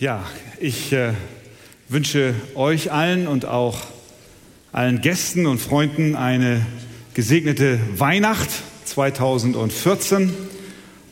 Ja, 0.00 0.24
ich 0.58 0.94
äh, 0.94 1.12
wünsche 1.90 2.34
euch 2.54 2.90
allen 2.90 3.28
und 3.28 3.44
auch 3.44 3.80
allen 4.72 5.02
Gästen 5.02 5.44
und 5.44 5.58
Freunden 5.58 6.16
eine 6.16 6.64
gesegnete 7.12 7.78
Weihnacht 7.98 8.48
2014. 8.86 10.32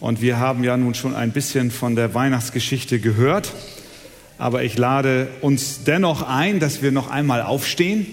Und 0.01 0.22
wir 0.22 0.38
haben 0.38 0.64
ja 0.64 0.79
nun 0.79 0.95
schon 0.95 1.14
ein 1.14 1.32
bisschen 1.32 1.71
von 1.71 1.96
der 1.96 2.14
Weihnachtsgeschichte 2.14 2.98
gehört. 2.98 3.53
Aber 4.38 4.62
ich 4.62 4.79
lade 4.79 5.29
uns 5.43 5.84
dennoch 5.84 6.23
ein, 6.23 6.59
dass 6.59 6.80
wir 6.80 6.91
noch 6.91 7.11
einmal 7.11 7.43
aufstehen. 7.43 8.07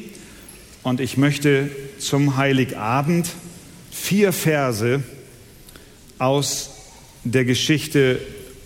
Und 0.84 1.00
ich 1.00 1.16
möchte 1.16 1.70
zum 2.00 2.36
Heiligabend 2.36 3.30
vier 3.92 4.34
Verse 4.34 5.02
aus 6.20 6.72
der 7.24 7.46
Geschichte 7.46 8.20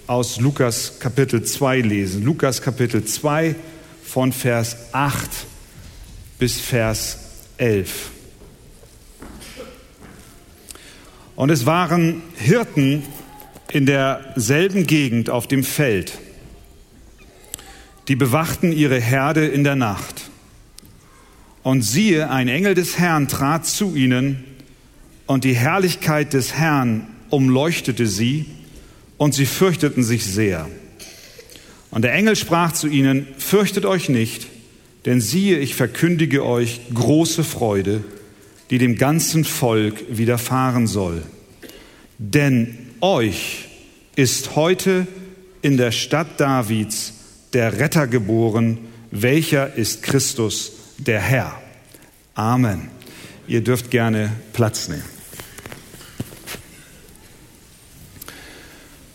aus 0.09 0.39
Lukas 0.39 0.97
Kapitel 0.97 1.43
2 1.43 1.81
lesen. 1.81 2.23
Lukas 2.23 2.63
Kapitel 2.63 3.05
2 3.05 3.53
von 4.03 4.33
Vers 4.33 4.75
8 4.91 5.29
bis 6.39 6.59
Vers 6.59 7.19
11. 7.57 8.09
Und 11.35 11.51
es 11.51 11.67
waren 11.67 12.23
Hirten 12.37 13.03
in 13.71 13.85
derselben 13.85 14.87
Gegend 14.87 15.29
auf 15.29 15.45
dem 15.45 15.63
Feld. 15.63 16.17
Die 18.07 18.15
bewachten 18.15 18.71
ihre 18.71 18.99
Herde 18.99 19.45
in 19.45 19.63
der 19.63 19.75
Nacht. 19.75 20.31
Und 21.61 21.83
siehe, 21.83 22.31
ein 22.31 22.47
Engel 22.47 22.73
des 22.73 22.97
Herrn 22.97 23.27
trat 23.27 23.67
zu 23.67 23.95
ihnen, 23.95 24.43
und 25.27 25.43
die 25.43 25.55
Herrlichkeit 25.55 26.33
des 26.33 26.55
Herrn 26.55 27.05
umleuchtete 27.29 28.07
sie, 28.07 28.47
und 29.19 29.35
sie 29.35 29.45
fürchteten 29.45 30.01
sich 30.01 30.25
sehr. 30.25 30.67
Und 31.91 32.03
der 32.03 32.13
Engel 32.13 32.35
sprach 32.35 32.71
zu 32.71 32.87
ihnen, 32.87 33.27
fürchtet 33.37 33.85
euch 33.85 34.09
nicht, 34.09 34.47
denn 35.05 35.21
siehe, 35.21 35.59
ich 35.59 35.75
verkündige 35.75 36.43
euch 36.45 36.81
große 36.93 37.43
Freude, 37.43 38.03
die 38.69 38.77
dem 38.77 38.95
ganzen 38.95 39.43
Volk 39.43 40.05
widerfahren 40.09 40.87
soll. 40.87 41.21
Denn 42.17 42.77
euch 43.01 43.67
ist 44.15 44.55
heute 44.55 45.05
in 45.61 45.77
der 45.77 45.91
Stadt 45.91 46.39
Davids 46.39 47.13
der 47.53 47.79
Retter 47.79 48.07
geboren, 48.07 48.77
welcher 49.11 49.73
ist 49.75 50.01
Christus, 50.01 50.73
der 50.97 51.19
Herr. 51.19 51.61
Amen. 52.35 52.89
Ihr 53.47 53.61
dürft 53.61 53.91
gerne 53.91 54.31
Platz 54.53 54.87
nehmen. 54.87 55.18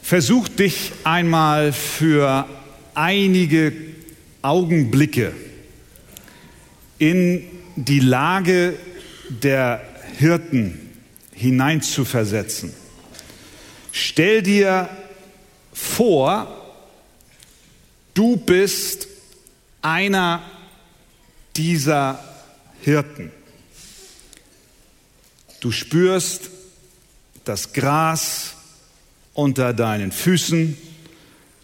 Versuch 0.05 0.49
dich 0.49 0.93
einmal 1.05 1.73
für 1.73 2.47
einige 2.93 3.73
Augenblicke 4.43 5.33
in 6.99 7.43
die 7.75 8.01
Lage 8.01 8.79
der 9.31 9.81
Hirten 10.19 10.79
hineinzuversetzen. 11.33 12.75
Stell 13.93 14.43
dir 14.43 14.91
vor, 15.73 16.55
du 18.13 18.37
bist 18.37 19.09
einer 19.81 20.43
dieser 21.57 22.23
Hirten. 22.83 23.33
Du 25.61 25.73
spürst 25.73 26.51
das 27.47 27.73
Gras 27.73 28.54
unter 29.35 29.73
deinen 29.73 30.13
Füßen. 30.13 30.77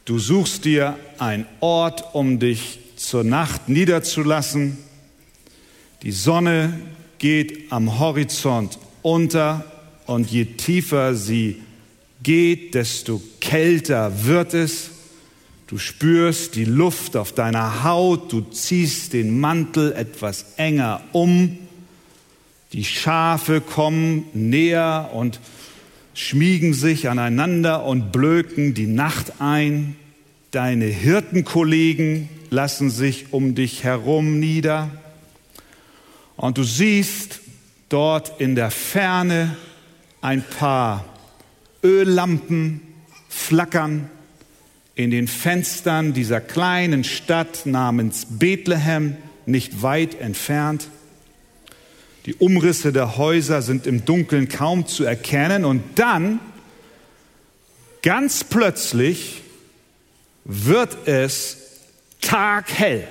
Du 0.04 0.18
suchst 0.18 0.64
dir 0.64 0.96
einen 1.18 1.46
Ort, 1.60 2.14
um 2.14 2.38
dich 2.38 2.80
zur 2.96 3.24
Nacht 3.24 3.68
niederzulassen. 3.68 4.76
Die 6.02 6.12
Sonne 6.12 6.78
geht 7.18 7.72
am 7.72 7.98
Horizont 7.98 8.78
unter 9.02 9.64
und 10.06 10.30
je 10.30 10.44
tiefer 10.44 11.14
sie 11.14 11.62
geht, 12.22 12.74
desto 12.74 13.22
kälter 13.40 14.24
wird 14.24 14.54
es. 14.54 14.90
Du 15.66 15.78
spürst 15.78 16.56
die 16.56 16.64
Luft 16.64 17.16
auf 17.16 17.32
deiner 17.32 17.84
Haut, 17.84 18.32
du 18.32 18.40
ziehst 18.40 19.12
den 19.12 19.38
Mantel 19.38 19.92
etwas 19.92 20.46
enger 20.56 21.00
um. 21.12 21.58
Die 22.72 22.84
Schafe 22.84 23.60
kommen 23.60 24.24
näher 24.32 25.10
und 25.12 25.38
schmiegen 26.14 26.74
sich 26.74 27.08
aneinander 27.08 27.84
und 27.84 28.12
blöken 28.12 28.74
die 28.74 28.86
Nacht 28.86 29.40
ein. 29.40 29.96
Deine 30.50 30.86
Hirtenkollegen 30.86 32.28
lassen 32.50 32.90
sich 32.90 33.32
um 33.32 33.54
dich 33.54 33.84
herum 33.84 34.38
nieder. 34.40 34.90
Und 36.36 36.58
du 36.58 36.64
siehst 36.64 37.40
dort 37.88 38.40
in 38.40 38.54
der 38.54 38.70
Ferne 38.70 39.56
ein 40.20 40.42
paar 40.42 41.04
Öllampen 41.82 42.80
flackern 43.28 44.10
in 45.00 45.10
den 45.10 45.28
Fenstern 45.28 46.12
dieser 46.12 46.40
kleinen 46.40 47.04
Stadt 47.04 47.64
namens 47.64 48.26
Bethlehem, 48.28 49.16
nicht 49.46 49.82
weit 49.82 50.20
entfernt. 50.20 50.88
Die 52.26 52.34
Umrisse 52.34 52.92
der 52.92 53.16
Häuser 53.16 53.62
sind 53.62 53.86
im 53.86 54.04
Dunkeln 54.04 54.48
kaum 54.48 54.86
zu 54.86 55.04
erkennen 55.04 55.64
und 55.64 55.98
dann, 55.98 56.38
ganz 58.02 58.44
plötzlich, 58.44 59.42
wird 60.44 61.06
es 61.06 61.56
taghell. 62.20 63.08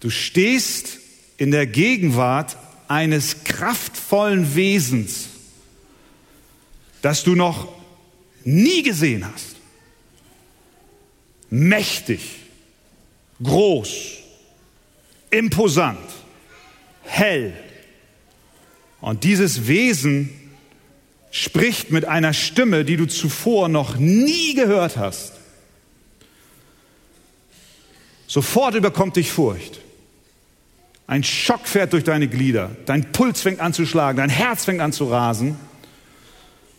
Du 0.00 0.10
stehst 0.10 0.98
in 1.36 1.50
der 1.50 1.66
Gegenwart 1.66 2.56
eines 2.88 3.44
kraftvollen 3.44 4.56
Wesens, 4.56 5.28
das 7.02 7.22
du 7.22 7.34
noch 7.36 7.68
nie 8.44 8.82
gesehen 8.82 9.24
hast. 9.30 9.56
Mächtig, 11.50 12.36
groß, 13.42 14.18
imposant 15.30 15.98
hell. 17.08 17.52
Und 19.00 19.24
dieses 19.24 19.66
Wesen 19.66 20.30
spricht 21.30 21.90
mit 21.90 22.04
einer 22.04 22.32
Stimme, 22.32 22.84
die 22.84 22.96
du 22.96 23.06
zuvor 23.06 23.68
noch 23.68 23.96
nie 23.96 24.54
gehört 24.54 24.96
hast. 24.96 25.32
Sofort 28.26 28.74
überkommt 28.74 29.16
dich 29.16 29.30
Furcht. 29.30 29.80
Ein 31.06 31.24
Schock 31.24 31.66
fährt 31.66 31.94
durch 31.94 32.04
deine 32.04 32.28
Glieder. 32.28 32.76
Dein 32.84 33.12
Puls 33.12 33.40
fängt 33.40 33.60
an 33.60 33.72
zu 33.72 33.86
schlagen, 33.86 34.18
dein 34.18 34.28
Herz 34.28 34.66
fängt 34.66 34.80
an 34.80 34.92
zu 34.92 35.06
rasen 35.06 35.56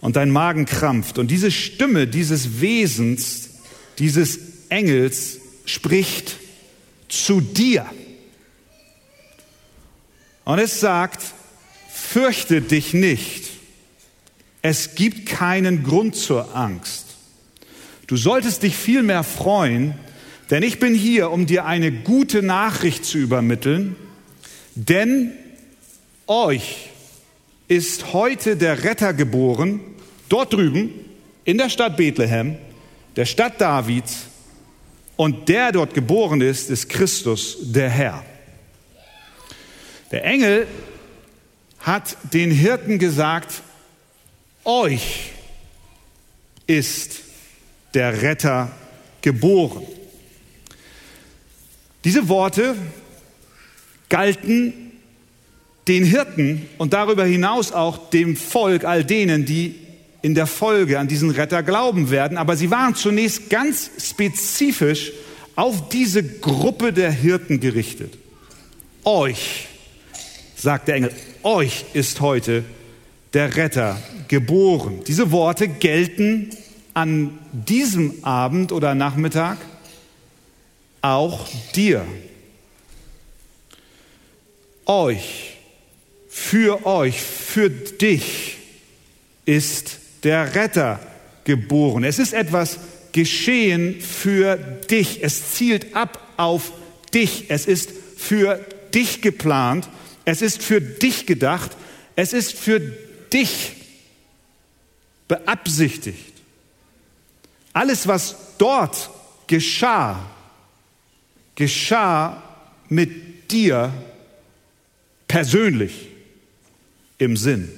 und 0.02 0.16
dein 0.16 0.30
Magen 0.30 0.66
krampft. 0.66 1.18
Und 1.18 1.32
diese 1.32 1.50
Stimme 1.52 2.06
dieses 2.06 2.62
Wesens, 2.62 3.50
dieses 3.98 4.40
Engels 4.70 5.40
spricht 5.66 6.38
zu 7.08 7.42
dir. 7.42 7.86
Und 10.50 10.58
es 10.58 10.80
sagt, 10.80 11.22
fürchte 11.94 12.60
dich 12.64 12.96
nicht. 12.96 13.52
Es 14.64 14.96
gibt 14.96 15.28
keinen 15.28 15.84
Grund 15.84 16.16
zur 16.16 16.56
Angst. 16.56 17.06
Du 18.08 18.18
solltest 18.18 18.64
dich 18.64 18.76
vielmehr 18.76 19.22
freuen, 19.22 19.94
denn 20.50 20.64
ich 20.64 20.80
bin 20.80 20.96
hier, 20.96 21.30
um 21.30 21.46
dir 21.46 21.66
eine 21.66 21.92
gute 21.92 22.42
Nachricht 22.42 23.06
zu 23.06 23.20
übermitteln, 23.20 23.96
denn 24.74 25.34
euch 26.26 26.90
ist 27.68 28.14
heute 28.14 28.58
der 28.58 28.84
Retter 28.84 29.14
geboren, 29.14 29.80
dort 30.30 30.52
drüben 30.52 30.90
in 31.44 31.60
der 31.60 31.70
Stadt 31.70 31.96
Bethlehem, 31.96 32.58
der 33.18 33.26
Stadt 33.26 33.62
Davids, 33.62 34.26
und 35.16 35.48
der 35.48 35.72
dort 35.74 35.94
geboren 35.94 36.42
ist, 36.42 36.72
ist 36.72 36.90
Christus, 36.90 37.56
der 37.62 37.92
Herr. 37.92 38.26
Der 40.12 40.24
Engel 40.26 40.68
hat 41.80 42.18
den 42.34 42.52
Hirten 42.52 43.00
gesagt, 43.00 43.62
euch 44.66 45.32
ist 46.68 47.22
der 47.94 48.22
Retter 48.22 48.72
geboren. 49.22 49.84
Diese 52.04 52.30
Worte 52.30 52.76
galten 54.10 54.74
den 55.88 56.04
Hirten 56.04 56.68
und 56.78 56.94
darüber 56.94 57.26
hinaus 57.26 57.72
auch 57.72 58.10
dem 58.10 58.36
Volk, 58.36 58.86
all 58.86 59.04
denen, 59.04 59.46
die 59.46 59.76
in 60.22 60.36
der 60.36 60.48
Folge 60.48 61.00
an 61.00 61.08
diesen 61.08 61.32
Retter 61.32 61.64
glauben 61.64 62.10
werden. 62.10 62.38
Aber 62.38 62.56
sie 62.56 62.70
waren 62.72 62.96
zunächst 62.96 63.50
ganz 63.50 63.90
spezifisch 64.02 65.12
auf 65.56 65.90
diese 65.90 66.24
Gruppe 66.24 66.94
der 66.94 67.12
Hirten 67.12 67.60
gerichtet. 67.60 68.18
Euch 69.04 69.69
sagt 70.62 70.88
der 70.88 70.96
Engel, 70.96 71.12
euch 71.44 71.86
ist 71.94 72.22
heute 72.22 72.64
der 73.34 73.56
Retter 73.56 74.02
geboren. 74.28 75.02
Diese 75.08 75.32
Worte 75.32 75.68
gelten 75.68 76.50
an 76.94 77.38
diesem 77.52 78.24
Abend 78.24 78.72
oder 78.72 78.96
Nachmittag 78.96 79.58
auch 81.02 81.48
dir. 81.76 82.06
Euch, 84.86 85.58
für 86.28 86.86
euch, 86.86 87.22
für 87.22 87.70
dich 87.70 88.58
ist 89.46 90.00
der 90.24 90.56
Retter 90.56 91.00
geboren. 91.44 92.04
Es 92.04 92.20
ist 92.20 92.34
etwas 92.34 92.80
geschehen 93.12 94.02
für 94.02 94.58
dich. 94.58 95.24
Es 95.24 95.54
zielt 95.54 95.96
ab 95.96 96.20
auf 96.38 96.72
dich. 97.14 97.46
Es 97.50 97.66
ist 97.66 97.92
für 98.18 98.66
dich 98.94 99.22
geplant. 99.22 99.88
Es 100.26 100.42
ist 100.42 100.62
für 100.62 100.82
dich 100.82 101.26
gedacht. 101.26 101.76
Es 102.16 102.34
ist 102.34 102.54
für 102.54 102.80
dich 102.80 103.74
beabsichtigt. 105.28 106.34
Alles, 107.74 108.08
was 108.08 108.36
dort 108.58 109.10
geschah, 109.48 110.30
geschah 111.56 112.44
mit 112.90 113.52
dir 113.52 113.94
persönlich 115.28 116.08
im 117.18 117.38
Sinn. 117.38 117.70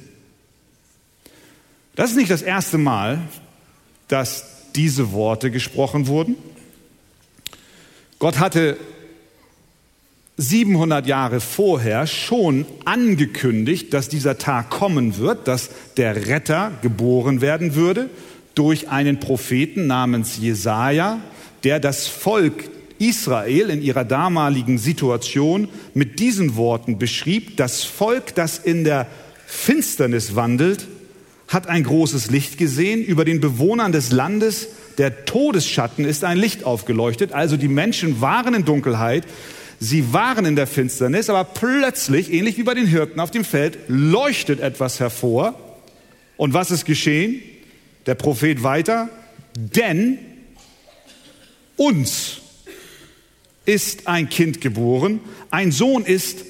Das 1.96 2.12
ist 2.12 2.16
nicht 2.16 2.32
das 2.32 2.42
erste 2.42 2.78
Mal, 2.78 3.22
dass 4.08 4.72
diese 4.76 5.12
Worte 5.12 5.52
gesprochen 5.52 6.08
wurden. 6.08 6.36
Gott 8.20 8.40
hatte 8.40 8.78
700 10.38 11.06
Jahre 11.08 11.40
vorher 11.40 12.08
schon 12.08 12.66
angekündigt, 12.86 13.94
dass 13.94 14.10
dieser 14.10 14.38
Tag 14.38 14.70
kommen 14.70 15.18
wird, 15.18 15.48
dass 15.48 15.70
der 15.98 16.28
Retter 16.28 16.72
geboren 16.82 17.42
werden 17.42 17.76
würde 17.76 18.10
durch 18.56 18.90
einen 18.90 19.20
Propheten 19.20 19.88
namens 19.88 20.38
Jesaja, 20.38 21.20
der 21.64 21.80
das 21.80 22.08
Volk 22.08 22.70
Israel 22.98 23.70
in 23.70 23.82
ihrer 23.82 24.06
damaligen 24.06 24.78
Situation 24.78 25.68
mit 25.94 26.20
diesen 26.20 26.56
Worten 26.56 26.98
beschrieb: 26.98 27.58
Das 27.58 27.84
Volk, 27.84 28.36
das 28.36 28.60
in 28.60 28.84
der 28.84 29.08
Finsternis 29.46 30.36
wandelt, 30.36 30.88
hat 31.48 31.68
ein 31.68 31.84
großes 31.84 32.32
Licht 32.32 32.58
gesehen. 32.58 33.04
Über 33.04 33.26
den 33.26 33.42
Bewohnern 33.42 33.92
des 33.92 34.12
Landes 34.12 34.70
der 34.98 35.26
Todesschatten 35.26 36.06
ist 36.06 36.24
ein 36.24 36.38
Licht 36.38 36.64
aufgeleuchtet. 36.64 37.34
Also 37.34 37.58
die 37.58 37.68
Menschen 37.68 38.22
waren 38.22 38.54
in 38.54 38.66
Dunkelheit, 38.66 39.26
sie 39.82 40.14
waren 40.14 40.46
in 40.46 40.56
der 40.56 40.68
Finsternis, 40.68 41.30
aber 41.30 41.44
plötzlich, 41.44 42.32
ähnlich 42.32 42.58
wie 42.58 42.64
bei 42.64 42.76
den 42.76 42.86
Hirten 42.86 43.20
auf 43.20 43.32
dem 43.32 43.44
Feld, 43.44 43.80
leuchtet 43.88 44.62
etwas 44.62 45.00
hervor. 45.00 45.60
Und 46.38 46.54
was 46.54 46.72
ist 46.72 46.86
geschehen? 46.86 47.42
Der 48.06 48.16
Prophet 48.16 48.64
weiter, 48.64 49.10
denn 49.56 50.20
uns 51.76 52.38
ist 53.66 54.08
ein 54.08 54.30
Kind 54.30 54.62
geboren, 54.62 55.20
ein 55.50 55.72
Sohn 55.72 56.06
ist 56.06 56.46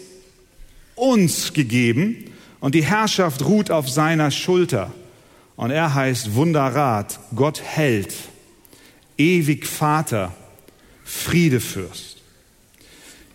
uns 0.95 1.54
gegeben 1.54 2.25
und 2.60 2.75
die 2.75 2.86
Herrschaft 2.86 3.45
ruht 3.45 3.72
auf 3.72 3.89
seiner 3.89 4.31
Schulter. 4.31 4.94
Und 5.56 5.72
er 5.72 5.94
heißt 5.94 6.36
Wunderrat, 6.36 7.19
Gott 7.36 7.62
hält, 7.62 8.13
ewig 9.18 9.66
Vater, 9.66 10.34
Friedefürst. 11.04 12.21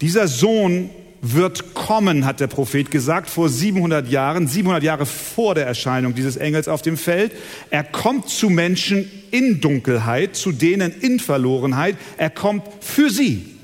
Dieser 0.01 0.29
Sohn 0.29 0.91
wird 1.23 1.75
kommen, 1.75 2.25
hat 2.25 2.41
der 2.41 2.47
Prophet 2.47 2.91
gesagt, 2.91 3.29
vor 3.31 3.49
700 3.49 4.09
Jahren, 4.09 4.47
700 4.47 4.83
Jahre 4.83 5.07
vor 5.07 5.55
der 5.55 5.67
Erscheinung 5.67 6.15
dieses 6.15 6.37
Engels 6.37 6.69
auf 6.69 6.83
dem 6.83 6.97
Feld. 6.97 7.33
Er 7.71 7.85
kommt 7.85 8.29
zu 8.29 8.51
Menschen 8.51 9.11
in 9.31 9.61
Dunkelheit, 9.61 10.37
zu 10.37 10.53
denen 10.53 10.93
in 11.01 11.19
Verlorenheit. 11.19 11.97
Er 12.17 12.31
kommt 12.31 12.65
für 12.81 13.11
sie, 13.11 13.57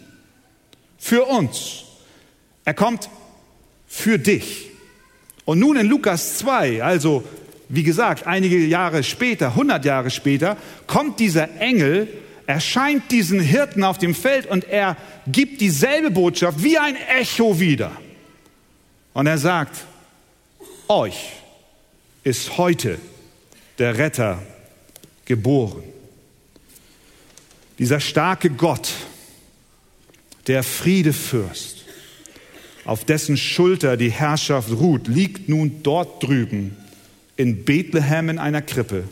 für 0.98 1.24
uns. 1.24 1.84
Er 2.64 2.74
kommt 2.74 3.08
für 3.86 4.18
dich. 4.18 4.70
Und 5.44 5.58
nun 5.58 5.76
in 5.76 5.86
Lukas 5.86 6.38
2, 6.38 6.82
also 6.82 7.24
wie 7.68 7.82
gesagt, 7.82 8.26
einige 8.26 8.58
Jahre 8.58 9.02
später, 9.02 9.48
100 9.48 9.84
Jahre 9.84 10.10
später, 10.10 10.56
kommt 10.86 11.20
dieser 11.20 11.58
Engel, 11.58 12.08
erscheint 12.52 13.10
diesen 13.10 13.40
Hirten 13.40 13.82
auf 13.82 13.96
dem 13.96 14.14
Feld 14.14 14.44
und 14.44 14.64
er 14.64 14.98
gibt 15.26 15.62
dieselbe 15.62 16.10
Botschaft 16.10 16.62
wie 16.62 16.76
ein 16.76 16.96
Echo 17.18 17.58
wieder. 17.58 17.92
Und 19.14 19.26
er 19.26 19.38
sagt, 19.38 19.86
euch 20.86 21.32
ist 22.24 22.58
heute 22.58 22.98
der 23.78 23.96
Retter 23.96 24.42
geboren. 25.24 25.82
Dieser 27.78 28.00
starke 28.00 28.50
Gott, 28.50 28.92
der 30.46 30.62
Friedefürst, 30.62 31.86
auf 32.84 33.06
dessen 33.06 33.38
Schulter 33.38 33.96
die 33.96 34.10
Herrschaft 34.10 34.70
ruht, 34.72 35.08
liegt 35.08 35.48
nun 35.48 35.82
dort 35.82 36.22
drüben 36.22 36.76
in 37.36 37.64
Bethlehem 37.64 38.28
in 38.28 38.38
einer 38.38 38.60
Krippe. 38.60 39.04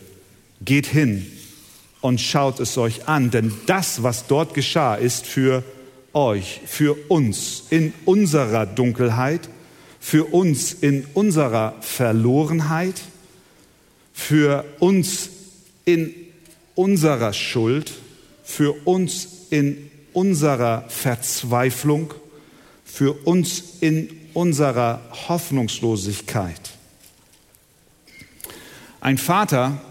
Geht 0.63 0.85
hin 0.85 1.25
und 2.01 2.19
schaut 2.19 2.59
es 2.59 2.77
euch 2.77 3.07
an, 3.07 3.31
denn 3.31 3.53
das, 3.67 4.03
was 4.03 4.27
dort 4.27 4.53
geschah, 4.53 4.95
ist 4.95 5.25
für 5.25 5.63
euch, 6.13 6.61
für 6.65 6.97
uns 7.09 7.63
in 7.69 7.93
unserer 8.05 8.65
Dunkelheit, 8.65 9.47
für 9.99 10.33
uns 10.33 10.73
in 10.73 11.05
unserer 11.13 11.75
Verlorenheit, 11.81 13.01
für 14.13 14.65
uns 14.79 15.29
in 15.85 16.13
unserer 16.75 17.33
Schuld, 17.33 17.93
für 18.43 18.73
uns 18.85 19.27
in 19.51 19.91
unserer 20.13 20.85
Verzweiflung, 20.89 22.13
für 22.83 23.13
uns 23.25 23.63
in 23.79 24.09
unserer 24.33 25.01
Hoffnungslosigkeit. 25.27 26.71
Ein 28.99 29.17
Vater 29.17 29.81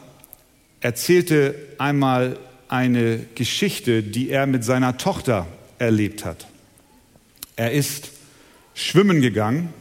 erzählte 0.80 1.54
einmal 1.78 2.38
eine 2.68 3.18
Geschichte, 3.34 4.02
die 4.02 4.30
er 4.30 4.46
mit 4.46 4.64
seiner 4.64 4.96
Tochter 4.96 5.46
erlebt 5.78 6.24
hat. 6.24 6.46
Er 7.56 7.72
ist 7.72 8.10
schwimmen 8.74 9.20
gegangen 9.20 9.72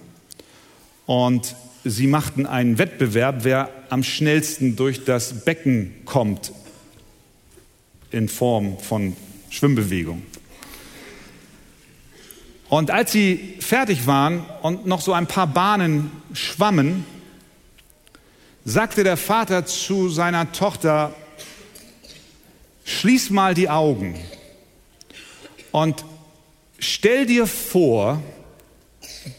und 1.06 1.56
sie 1.84 2.08
machten 2.08 2.46
einen 2.46 2.78
Wettbewerb, 2.78 3.44
wer 3.44 3.70
am 3.90 4.04
schnellsten 4.04 4.76
durch 4.76 5.06
das 5.06 5.46
Becken 5.46 5.94
kommt 6.06 6.52
in 8.12 8.28
Form 8.28 8.78
von 8.80 9.16
Schwimmbewegung. 9.50 10.24
Und 12.70 12.92
als 12.92 13.12
sie 13.12 13.56
fertig 13.60 14.06
waren 14.06 14.46
und 14.62 14.86
noch 14.86 15.02
so 15.02 15.14
ein 15.14 15.26
paar 15.26 15.48
Bahnen 15.48 16.12
schwammen, 16.34 17.06
sagte 18.66 19.04
der 19.04 19.18
Vater 19.18 19.66
zu 19.66 20.10
seiner 20.10 20.52
Tochter, 20.52 21.16
schließ 22.86 23.30
mal 23.30 23.54
die 23.54 23.70
Augen 23.70 24.20
und 25.72 26.04
stell 26.80 27.26
dir 27.26 27.48
vor, 27.48 28.22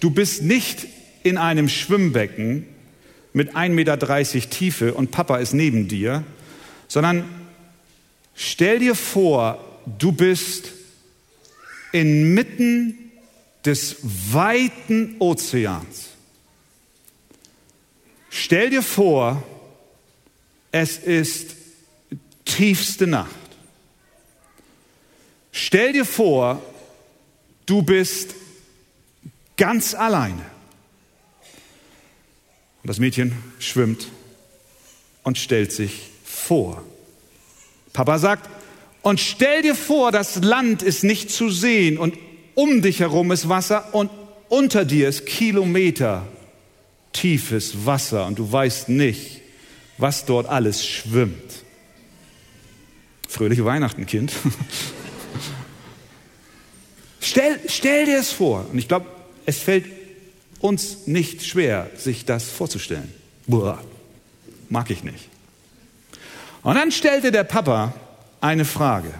du 0.00 0.10
bist 0.10 0.42
nicht 0.42 0.86
in 1.22 1.36
einem 1.36 1.68
Schwimmbecken 1.68 2.66
mit 3.32 3.54
1,30 3.54 3.68
Meter 3.70 3.98
Tiefe 4.50 4.94
und 4.94 5.10
Papa 5.10 5.38
ist 5.38 5.52
neben 5.52 5.88
dir, 5.88 6.24
sondern 6.88 7.24
stell 8.34 8.78
dir 8.78 8.94
vor, 8.94 9.64
du 9.98 10.12
bist 10.12 10.72
inmitten 11.92 13.10
des 13.64 13.96
weiten 14.02 15.16
Ozeans. 15.18 16.10
Stell 18.30 18.70
dir 18.70 18.82
vor, 18.82 19.42
es 20.70 20.99
ist 20.99 21.56
tiefste 22.44 23.08
Nacht. 23.08 23.34
Stell 25.50 25.92
dir 25.92 26.04
vor, 26.04 26.62
du 27.66 27.82
bist 27.82 28.34
ganz 29.56 29.94
alleine. 29.94 30.44
Und 32.82 32.88
das 32.88 33.00
Mädchen 33.00 33.37
schwimmt 33.58 34.08
und 35.25 35.37
stellt 35.37 35.72
sich 35.72 36.10
vor. 36.25 36.82
Papa 37.92 38.18
sagt, 38.18 38.49
und 39.02 39.18
stell 39.18 39.62
dir 39.62 39.75
vor, 39.75 40.12
das 40.12 40.37
Land 40.37 40.82
ist 40.82 41.02
nicht 41.02 41.30
zu 41.30 41.50
sehen 41.50 41.99
und 41.99 42.16
um 42.54 42.80
dich 42.80 43.00
herum 43.00 43.32
ist 43.32 43.49
Wasser 43.49 43.92
und 43.94 44.10
unter 44.49 44.84
dir 44.84 45.08
ist 45.08 45.26
Kilometer 45.26 46.26
tiefes 47.12 47.87
Wasser 47.87 48.26
und 48.26 48.38
du 48.38 48.50
weißt 48.50 48.88
nicht, 48.88 49.40
was 49.99 50.25
dort 50.25 50.47
alles 50.49 50.87
schwimmt. 50.87 51.64
Fröhliche 53.29 53.64
Weihnachten, 53.64 54.07
Kind. 54.07 54.33
stell, 57.21 57.61
stell 57.69 58.07
dir 58.07 58.19
es 58.19 58.33
vor. 58.33 58.67
Und 58.71 58.79
ich 58.79 58.88
glaube, 58.88 59.07
es 59.47 59.59
fällt 59.59 59.87
uns 60.61 61.07
nicht 61.07 61.45
schwer, 61.45 61.90
sich 61.97 62.25
das 62.25 62.45
vorzustellen. 62.45 63.12
Boah, 63.47 63.83
mag 64.69 64.90
ich 64.90 65.05
nicht. 65.05 65.29
Und 66.62 66.75
dann 66.75 66.93
stellte 66.93 67.31
der 67.31 67.45
Papa 67.45 67.95
eine 68.40 68.64
Frage. 68.64 69.14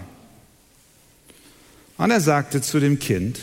Und 1.97 2.11
er 2.11 2.21
sagte 2.21 2.63
zu 2.63 2.81
dem 2.81 2.99
Kind, 2.99 3.41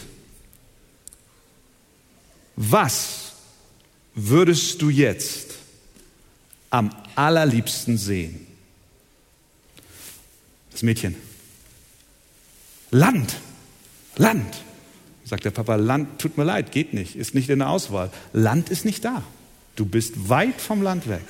was 2.55 3.26
würdest 4.17 4.81
du 4.81 4.89
jetzt 4.89 5.53
am 6.69 6.89
allerliebsten 7.15 7.97
sehen? 7.97 8.45
Das 10.71 10.83
Mädchen. 10.83 11.15
Land. 12.91 13.37
Land. 14.17 14.63
Sagt 15.23 15.45
der 15.45 15.51
Papa, 15.51 15.75
Land, 15.75 16.19
tut 16.19 16.37
mir 16.37 16.43
leid, 16.43 16.71
geht 16.71 16.93
nicht, 16.93 17.15
ist 17.15 17.35
nicht 17.35 17.49
in 17.49 17.59
der 17.59 17.69
Auswahl. 17.69 18.11
Land 18.33 18.69
ist 18.69 18.85
nicht 18.85 19.05
da. 19.05 19.23
Du 19.75 19.85
bist 19.85 20.29
weit 20.29 20.59
vom 20.59 20.81
Land 20.81 21.07
weg. 21.07 21.23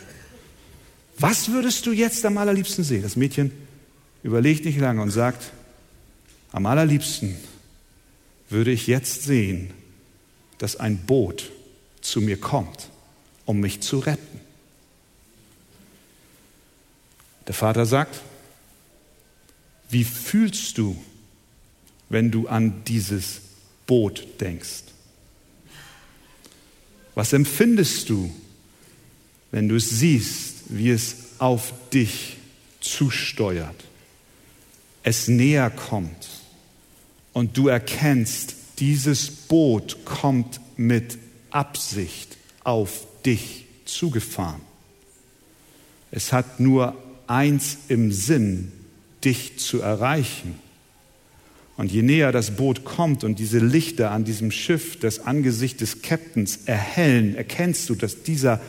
Was 1.19 1.51
würdest 1.51 1.85
du 1.85 1.91
jetzt 1.91 2.25
am 2.25 2.37
allerliebsten 2.37 2.83
sehen? 2.83 3.01
Das 3.01 3.15
Mädchen 3.15 3.51
überlegt 4.23 4.65
nicht 4.65 4.79
lange 4.79 5.01
und 5.01 5.11
sagt, 5.11 5.51
am 6.51 6.65
allerliebsten 6.65 7.35
würde 8.49 8.71
ich 8.71 8.87
jetzt 8.87 9.23
sehen, 9.23 9.71
dass 10.59 10.75
ein 10.75 10.97
Boot 10.99 11.51
zu 12.01 12.21
mir 12.21 12.39
kommt, 12.39 12.89
um 13.45 13.59
mich 13.59 13.81
zu 13.81 13.99
retten. 13.99 14.39
Der 17.47 17.53
Vater 17.53 17.85
sagt, 17.85 18.19
wie 19.89 20.03
fühlst 20.03 20.77
du, 20.77 21.01
wenn 22.09 22.31
du 22.31 22.47
an 22.47 22.83
dieses 22.85 23.41
Boot 23.85 24.27
denkst? 24.41 24.83
Was 27.15 27.33
empfindest 27.33 28.09
du, 28.09 28.31
wenn 29.51 29.69
du 29.69 29.75
es 29.75 29.89
siehst, 29.89 30.55
wie 30.67 30.91
es 30.91 31.15
auf 31.39 31.73
dich 31.93 32.37
zusteuert, 32.81 33.85
es 35.03 35.27
näher 35.27 35.69
kommt 35.69 36.27
und 37.33 37.57
du 37.57 37.69
erkennst, 37.69 38.55
dieses 38.79 39.31
Boot 39.31 40.05
kommt 40.05 40.59
mit 40.75 41.17
Absicht 41.51 42.37
auf 42.63 43.05
dich 43.25 43.65
zugefahren. 43.85 44.61
Es 46.11 46.33
hat 46.33 46.59
nur 46.59 46.95
eins 47.27 47.77
im 47.87 48.11
Sinn, 48.11 48.71
dich 49.23 49.57
zu 49.59 49.81
erreichen. 49.81 50.59
Und 51.75 51.91
je 51.91 52.01
näher 52.01 52.31
das 52.31 52.51
Boot 52.51 52.85
kommt 52.85 53.23
und 53.23 53.37
diese 53.37 53.59
Lichter 53.59 54.11
an 54.11 54.23
diesem 54.23 54.51
Schiff 54.51 54.99
das 54.99 55.19
Angesicht 55.19 55.81
des 55.81 56.01
Captains 56.01 56.59
erhellen, 56.65 57.35
erkennst 57.35 57.87
du, 57.89 57.95
dass 57.95 58.23
dieser 58.23 58.59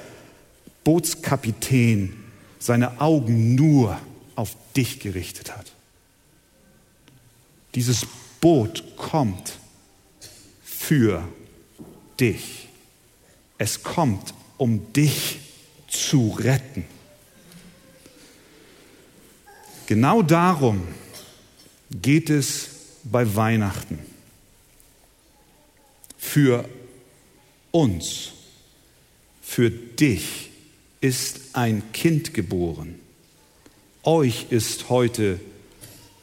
Bootskapitän 0.84 2.12
seine 2.58 3.00
Augen 3.00 3.54
nur 3.54 3.98
auf 4.34 4.56
dich 4.76 5.00
gerichtet 5.00 5.56
hat. 5.56 5.72
Dieses 7.74 8.06
Boot 8.40 8.84
kommt 8.96 9.58
für 10.62 11.26
dich. 12.20 12.67
Es 13.58 13.82
kommt, 13.82 14.34
um 14.56 14.92
dich 14.92 15.40
zu 15.88 16.36
retten. 16.38 16.84
Genau 19.86 20.22
darum 20.22 20.86
geht 21.90 22.30
es 22.30 22.68
bei 23.04 23.34
Weihnachten. 23.34 23.98
Für 26.18 26.68
uns, 27.70 28.32
für 29.40 29.70
dich 29.70 30.50
ist 31.00 31.40
ein 31.54 31.92
Kind 31.92 32.34
geboren. 32.34 33.00
Euch 34.02 34.46
ist 34.50 34.88
heute 34.88 35.40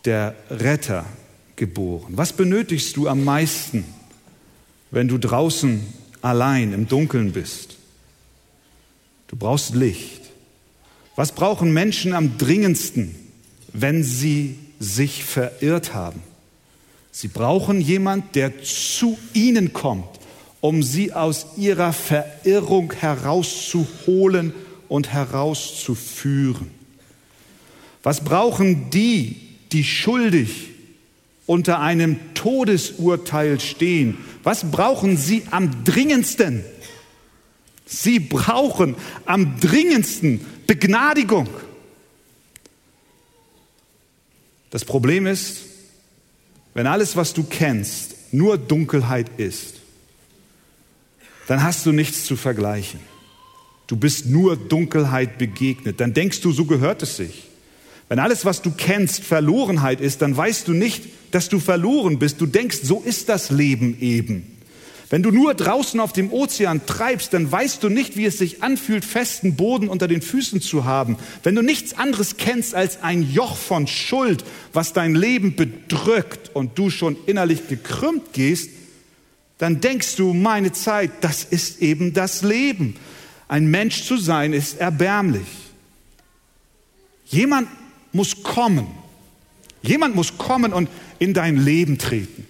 der 0.06 0.36
Retter 0.50 1.06
geboren. 1.56 2.16
Was 2.16 2.34
benötigst 2.34 2.96
du 2.96 3.08
am 3.08 3.24
meisten, 3.24 3.86
wenn 4.92 5.08
du 5.08 5.18
draußen 5.18 5.82
allein 6.26 6.74
im 6.74 6.88
Dunkeln 6.88 7.32
bist? 7.32 7.78
Du 9.28 9.36
brauchst 9.36 9.76
Licht. 9.76 10.22
Was 11.16 11.32
brauchen 11.32 11.72
Menschen 11.74 12.14
am 12.14 12.38
dringendsten? 12.38 13.16
wenn 13.80 14.04
sie 14.04 14.58
sich 14.80 15.24
verirrt 15.24 15.94
haben. 15.94 16.22
Sie 17.12 17.28
brauchen 17.28 17.82
jemand, 17.82 18.36
der 18.36 18.64
zu 18.64 19.18
ihnen 19.34 19.74
kommt, 19.74 20.20
um 20.62 20.82
sie 20.82 21.14
aus 21.14 21.46
ihrer 21.58 21.94
Verirrung 21.94 22.94
herauszuholen 22.94 24.54
und 24.88 25.12
herauszuführen. 25.12 26.72
Was 28.04 28.24
brauchen 28.24 28.90
die, 28.92 29.36
die 29.72 29.84
schuldig 29.84 30.70
unter 31.46 31.80
einem 31.80 32.34
Todesurteil 32.34 33.60
stehen? 33.60 34.18
Was 34.44 34.72
brauchen 34.72 35.18
sie 35.18 35.44
am 35.52 35.84
dringendsten? 35.84 36.64
Sie 37.86 38.20
brauchen 38.20 38.96
am 39.26 39.60
dringendsten 39.60 40.46
Begnadigung. 40.68 41.48
Das 44.72 44.84
Problem 44.84 45.26
ist, 45.28 45.62
wenn 46.74 46.88
alles, 46.88 47.16
was 47.16 47.34
du 47.34 47.44
kennst, 47.44 48.34
nur 48.34 48.58
Dunkelheit 48.58 49.30
ist, 49.38 49.76
dann 51.48 51.64
hast 51.64 51.86
du 51.86 51.92
nichts 51.92 52.26
zu 52.26 52.36
vergleichen. 52.36 53.00
Du 53.88 53.96
bist 53.96 54.26
nur 54.26 54.58
Dunkelheit 54.58 55.38
begegnet. 55.38 56.00
Dann 56.00 56.14
denkst 56.14 56.42
du, 56.42 56.52
so 56.52 56.66
gehört 56.66 57.04
es 57.04 57.18
sich. 57.18 57.44
Wenn 58.08 58.20
alles, 58.20 58.46
was 58.46 58.62
du 58.62 58.72
kennst, 58.72 59.24
Verlorenheit 59.24 60.00
ist, 60.00 60.22
dann 60.22 60.36
weißt 60.36 60.68
du 60.68 60.74
nicht, 60.74 61.04
dass 61.32 61.50
du 61.50 61.60
verloren 61.60 62.20
bist. 62.20 62.40
Du 62.40 62.46
denkst, 62.46 62.80
so 62.84 63.02
ist 63.02 63.30
das 63.30 63.50
Leben 63.50 64.00
eben. 64.00 64.52
Wenn 65.10 65.22
du 65.22 65.32
nur 65.32 65.54
draußen 65.54 66.00
auf 66.00 66.14
dem 66.14 66.32
Ozean 66.32 66.86
treibst, 66.86 67.34
dann 67.34 67.52
weißt 67.52 67.84
du 67.84 67.90
nicht, 67.90 68.18
wie 68.18 68.26
es 68.26 68.38
sich 68.38 68.64
anfühlt, 68.64 69.06
festen 69.06 69.56
Boden 69.56 69.88
unter 69.88 70.08
den 70.08 70.22
Füßen 70.22 70.62
zu 70.62 70.86
haben. 70.86 71.18
Wenn 71.44 71.56
du 71.56 71.62
nichts 71.62 71.96
anderes 71.98 72.38
kennst 72.38 72.74
als 72.74 73.04
ein 73.04 73.22
Joch 73.32 73.56
von 73.56 73.86
Schuld, 73.86 74.44
was 74.74 74.94
dein 74.94 75.14
Leben 75.14 75.56
bedrückt 75.56 76.52
und 76.54 76.78
du 76.78 76.90
schon 76.90 77.18
innerlich 77.28 77.68
gekrümmt 77.68 78.34
gehst, 78.34 78.72
dann 79.58 79.80
denkst 79.80 80.16
du, 80.16 80.34
meine 80.34 80.72
Zeit, 80.72 81.12
das 81.22 81.44
ist 81.44 81.82
eben 81.82 82.14
das 82.14 82.42
Leben. 82.42 82.96
Ein 83.48 83.68
Mensch 83.68 84.04
zu 84.04 84.18
sein 84.18 84.54
ist 84.54 84.80
erbärmlich. 84.80 85.48
Jemand 87.28 87.68
muss 88.16 88.44
kommen. 88.44 88.88
Jemand 89.82 90.16
muss 90.16 90.38
kommen 90.38 90.74
und 90.74 90.90
in 91.20 91.34
dein 91.34 91.58
Leben 91.58 91.98
treten. 91.98 92.48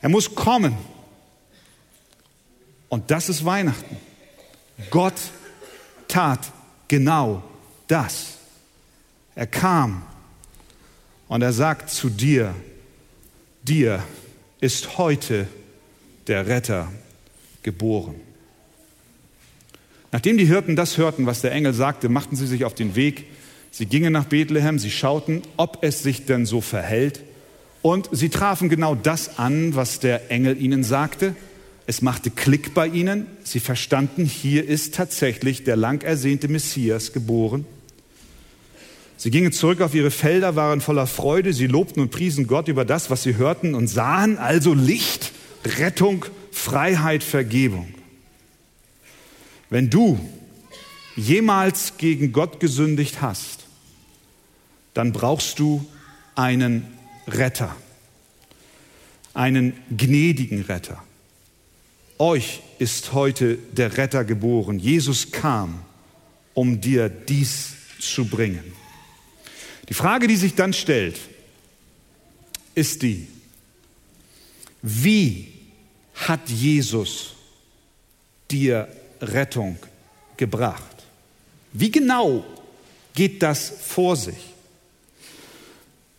Er 0.00 0.08
muss 0.08 0.34
kommen 0.34 0.76
und 2.88 3.10
das 3.10 3.28
ist 3.28 3.44
Weihnachten. 3.44 3.96
Gott 4.90 5.14
tat 6.06 6.52
genau 6.88 7.42
das. 7.88 8.34
Er 9.34 9.46
kam 9.46 10.02
und 11.28 11.42
er 11.42 11.52
sagt 11.52 11.90
zu 11.90 12.08
dir, 12.10 12.54
dir 13.62 14.02
ist 14.60 14.98
heute 14.98 15.46
der 16.26 16.46
Retter 16.46 16.92
geboren. 17.62 18.16
Nachdem 20.12 20.38
die 20.38 20.46
Hirten 20.46 20.76
das 20.76 20.98
hörten, 20.98 21.26
was 21.26 21.40
der 21.40 21.52
Engel 21.52 21.72
sagte, 21.72 22.08
machten 22.08 22.36
sie 22.36 22.46
sich 22.46 22.64
auf 22.64 22.74
den 22.74 22.96
Weg. 22.96 23.26
Sie 23.70 23.86
gingen 23.86 24.12
nach 24.12 24.24
Bethlehem, 24.24 24.78
sie 24.78 24.90
schauten, 24.90 25.42
ob 25.56 25.78
es 25.82 26.02
sich 26.02 26.26
denn 26.26 26.46
so 26.46 26.60
verhält. 26.60 27.20
Und 27.82 28.08
sie 28.12 28.28
trafen 28.28 28.68
genau 28.68 28.94
das 28.94 29.38
an, 29.38 29.74
was 29.74 30.00
der 30.00 30.30
Engel 30.30 30.60
ihnen 30.60 30.84
sagte. 30.84 31.34
Es 31.86 32.02
machte 32.02 32.30
Klick 32.30 32.74
bei 32.74 32.86
ihnen. 32.86 33.26
Sie 33.42 33.60
verstanden, 33.60 34.24
hier 34.24 34.66
ist 34.68 34.94
tatsächlich 34.94 35.64
der 35.64 35.76
lang 35.76 36.02
ersehnte 36.02 36.48
Messias 36.48 37.12
geboren. 37.12 37.64
Sie 39.16 39.30
gingen 39.30 39.52
zurück 39.52 39.80
auf 39.80 39.94
ihre 39.94 40.10
Felder, 40.10 40.56
waren 40.56 40.80
voller 40.80 41.06
Freude. 41.06 41.52
Sie 41.52 41.66
lobten 41.66 42.00
und 42.00 42.10
priesen 42.10 42.46
Gott 42.46 42.68
über 42.68 42.84
das, 42.84 43.10
was 43.10 43.22
sie 43.22 43.36
hörten 43.36 43.74
und 43.74 43.86
sahen 43.86 44.38
also 44.38 44.72
Licht, 44.72 45.32
Rettung, 45.64 46.24
Freiheit, 46.50 47.22
Vergebung. 47.22 47.88
Wenn 49.68 49.90
du 49.90 50.18
jemals 51.16 51.96
gegen 51.98 52.32
Gott 52.32 52.60
gesündigt 52.60 53.20
hast, 53.20 53.66
dann 54.94 55.12
brauchst 55.12 55.58
du 55.58 55.86
einen 56.34 56.86
Retter, 57.26 57.74
einen 59.34 59.74
gnädigen 59.96 60.62
Retter. 60.62 61.02
Euch 62.18 62.60
ist 62.78 63.12
heute 63.12 63.56
der 63.72 63.96
Retter 63.96 64.24
geboren. 64.24 64.78
Jesus 64.78 65.32
kam, 65.32 65.82
um 66.54 66.80
dir 66.80 67.08
dies 67.08 67.72
zu 67.98 68.26
bringen. 68.26 68.72
Die 69.88 69.94
Frage, 69.94 70.26
die 70.26 70.36
sich 70.36 70.54
dann 70.54 70.72
stellt, 70.72 71.18
ist 72.74 73.02
die, 73.02 73.26
wie 74.82 75.48
hat 76.14 76.48
Jesus 76.48 77.34
dir 78.50 78.88
Rettung 79.20 79.78
gebracht? 80.36 80.99
Wie 81.72 81.90
genau 81.90 82.44
geht 83.14 83.42
das 83.42 83.72
vor 83.86 84.16
sich. 84.16 84.54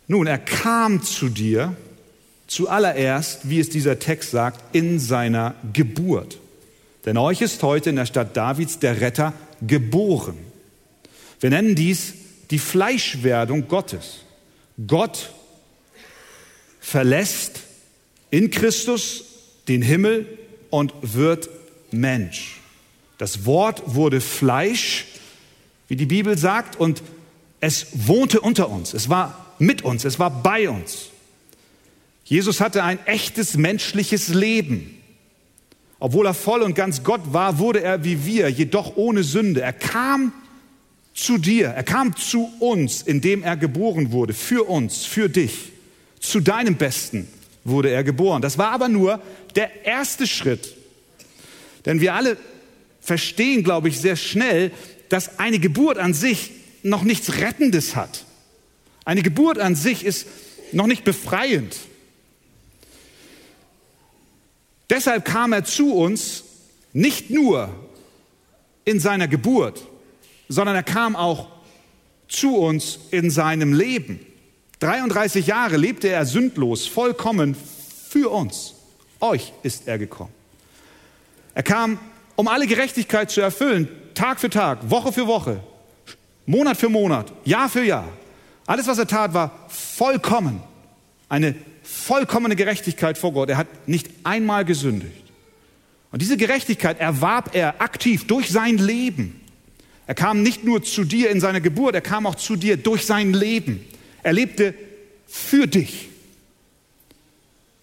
Nun, 0.06 0.26
er 0.26 0.38
kam 0.38 1.02
zu 1.02 1.28
dir 1.28 1.74
zuallererst, 2.46 3.48
wie 3.48 3.60
es 3.60 3.70
dieser 3.70 3.98
Text 3.98 4.30
sagt, 4.30 4.74
in 4.74 4.98
seiner 4.98 5.54
Geburt. 5.72 6.38
Denn 7.06 7.16
euch 7.16 7.40
ist 7.40 7.62
heute 7.62 7.90
in 7.90 7.96
der 7.96 8.06
Stadt 8.06 8.36
Davids 8.36 8.78
der 8.78 9.00
Retter 9.00 9.32
geboren. 9.66 10.36
Wir 11.40 11.50
nennen 11.50 11.74
dies 11.74 12.14
die 12.50 12.58
Fleischwerdung 12.58 13.68
Gottes. 13.68 14.20
Gott 14.86 15.32
verlässt 16.80 17.60
in 18.30 18.50
Christus 18.50 19.24
den 19.68 19.82
Himmel 19.82 20.26
und 20.70 20.92
wird 21.02 21.48
Mensch. 21.90 22.60
Das 23.18 23.44
Wort 23.46 23.82
wurde 23.86 24.20
Fleisch, 24.20 25.06
wie 25.92 25.96
die 25.96 26.06
Bibel 26.06 26.38
sagt, 26.38 26.80
und 26.80 27.02
es 27.60 27.88
wohnte 27.92 28.40
unter 28.40 28.70
uns. 28.70 28.94
Es 28.94 29.10
war 29.10 29.54
mit 29.58 29.82
uns, 29.82 30.06
es 30.06 30.18
war 30.18 30.30
bei 30.30 30.70
uns. 30.70 31.10
Jesus 32.24 32.62
hatte 32.62 32.82
ein 32.82 32.98
echtes 33.04 33.58
menschliches 33.58 34.28
Leben. 34.28 34.98
Obwohl 35.98 36.24
er 36.24 36.32
voll 36.32 36.62
und 36.62 36.74
ganz 36.74 37.04
Gott 37.04 37.20
war, 37.34 37.58
wurde 37.58 37.82
er 37.82 38.04
wie 38.04 38.24
wir, 38.24 38.48
jedoch 38.48 38.96
ohne 38.96 39.22
Sünde. 39.22 39.60
Er 39.60 39.74
kam 39.74 40.32
zu 41.12 41.36
dir, 41.36 41.68
er 41.68 41.82
kam 41.82 42.16
zu 42.16 42.50
uns, 42.58 43.02
indem 43.02 43.42
er 43.42 43.58
geboren 43.58 44.12
wurde, 44.12 44.32
für 44.32 44.66
uns, 44.66 45.04
für 45.04 45.28
dich. 45.28 45.72
Zu 46.20 46.40
deinem 46.40 46.76
Besten 46.76 47.28
wurde 47.64 47.90
er 47.90 48.02
geboren. 48.02 48.40
Das 48.40 48.56
war 48.56 48.70
aber 48.70 48.88
nur 48.88 49.20
der 49.56 49.84
erste 49.84 50.26
Schritt. 50.26 50.74
Denn 51.84 52.00
wir 52.00 52.14
alle 52.14 52.38
verstehen, 53.02 53.62
glaube 53.62 53.90
ich, 53.90 54.00
sehr 54.00 54.16
schnell, 54.16 54.72
dass 55.12 55.38
eine 55.38 55.58
Geburt 55.58 55.98
an 55.98 56.14
sich 56.14 56.52
noch 56.82 57.02
nichts 57.02 57.34
Rettendes 57.34 57.96
hat. 57.96 58.24
Eine 59.04 59.22
Geburt 59.22 59.58
an 59.58 59.74
sich 59.74 60.06
ist 60.06 60.26
noch 60.72 60.86
nicht 60.86 61.04
befreiend. 61.04 61.76
Deshalb 64.88 65.26
kam 65.26 65.52
er 65.52 65.64
zu 65.64 65.92
uns 65.92 66.44
nicht 66.94 67.28
nur 67.28 67.68
in 68.86 69.00
seiner 69.00 69.28
Geburt, 69.28 69.86
sondern 70.48 70.76
er 70.76 70.82
kam 70.82 71.14
auch 71.14 71.48
zu 72.26 72.56
uns 72.56 72.98
in 73.10 73.30
seinem 73.30 73.74
Leben. 73.74 74.18
33 74.78 75.46
Jahre 75.46 75.76
lebte 75.76 76.08
er 76.08 76.24
sündlos, 76.24 76.86
vollkommen 76.86 77.54
für 78.08 78.30
uns. 78.30 78.76
Euch 79.20 79.52
ist 79.62 79.86
er 79.88 79.98
gekommen. 79.98 80.32
Er 81.54 81.62
kam, 81.62 81.98
um 82.34 82.48
alle 82.48 82.66
Gerechtigkeit 82.66 83.30
zu 83.30 83.42
erfüllen, 83.42 83.88
Tag 84.14 84.40
für 84.40 84.50
Tag, 84.50 84.90
Woche 84.90 85.12
für 85.12 85.26
Woche, 85.26 85.60
Monat 86.46 86.76
für 86.76 86.88
Monat, 86.88 87.32
Jahr 87.44 87.68
für 87.68 87.84
Jahr. 87.84 88.08
Alles, 88.66 88.86
was 88.86 88.98
er 88.98 89.06
tat, 89.06 89.34
war 89.34 89.66
vollkommen. 89.68 90.62
Eine 91.28 91.54
vollkommene 91.82 92.56
Gerechtigkeit 92.56 93.18
vor 93.18 93.32
Gott. 93.32 93.50
Er 93.50 93.56
hat 93.56 93.88
nicht 93.88 94.08
einmal 94.24 94.64
gesündigt. 94.64 95.22
Und 96.10 96.20
diese 96.20 96.36
Gerechtigkeit 96.36 97.00
erwarb 97.00 97.54
er 97.54 97.80
aktiv 97.80 98.26
durch 98.26 98.50
sein 98.50 98.78
Leben. 98.78 99.40
Er 100.06 100.14
kam 100.14 100.42
nicht 100.42 100.64
nur 100.64 100.82
zu 100.82 101.04
dir 101.04 101.30
in 101.30 101.40
seiner 101.40 101.60
Geburt, 101.60 101.94
er 101.94 102.00
kam 102.00 102.26
auch 102.26 102.34
zu 102.34 102.56
dir 102.56 102.76
durch 102.76 103.06
sein 103.06 103.32
Leben. 103.32 103.84
Er 104.22 104.32
lebte 104.32 104.74
für 105.26 105.66
dich, 105.66 106.08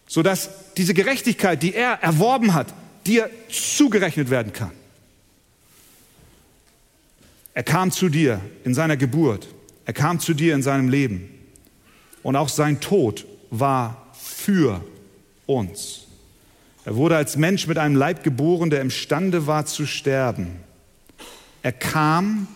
sodass 0.08 0.50
diese 0.78 0.94
Gerechtigkeit, 0.94 1.64
die 1.64 1.74
er 1.74 2.04
erworben 2.04 2.54
hat, 2.54 2.68
dir 3.08 3.30
zugerechnet 3.50 4.30
werden 4.30 4.54
kann. 4.54 4.72
Er 7.54 7.64
kam 7.64 7.92
zu 7.92 8.10
dir 8.10 8.42
in 8.64 8.74
seiner 8.74 8.98
Geburt, 8.98 9.48
er 9.86 9.94
kam 9.94 10.20
zu 10.20 10.34
dir 10.34 10.54
in 10.56 10.62
seinem 10.62 10.90
Leben 10.90 11.30
und 12.24 12.36
auch 12.36 12.50
sein 12.50 12.80
Tod 12.80 13.26
war 13.50 14.08
für 14.14 14.84
uns. 15.46 16.08
Er 16.86 16.96
wurde 16.96 17.18
als 17.18 17.38
Mensch 17.38 17.68
mit 17.68 17.78
einem 17.78 17.96
Leib 17.96 18.24
geboren, 18.24 18.70
der 18.70 18.82
imstande 18.82 19.48
war 19.48 19.66
zu 19.66 19.86
sterben. 19.86 20.48
Er 21.62 21.72
kam, 21.72 22.48